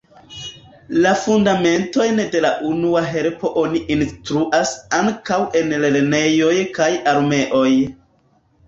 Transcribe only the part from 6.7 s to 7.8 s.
kaj armeoj.